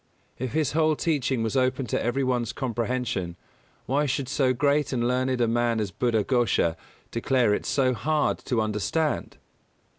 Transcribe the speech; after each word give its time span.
If 0.39 0.53
his 0.53 0.71
whole 0.71 0.95
teaching 0.95 1.43
was 1.43 1.55
open 1.55 1.85
to 1.85 2.03
every 2.03 2.23
one's 2.23 2.53
comprehension 2.53 3.35
why 3.85 4.07
should 4.07 4.27
so 4.27 4.51
great 4.51 4.91
and 4.91 5.07
learned 5.07 5.39
a 5.39 5.47
man 5.47 5.79
as 5.79 5.91
Buddha 5.91 6.23
Ghosha 6.23 6.75
declare 7.11 7.53
it 7.53 7.67
so 7.67 7.93
hard 7.93 8.39
to 8.45 8.61
understand? 8.61 9.37